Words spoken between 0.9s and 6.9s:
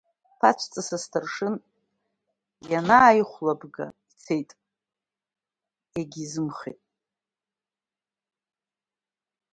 асҭаршын инаихәлабга ицеит, иагьизымхеит.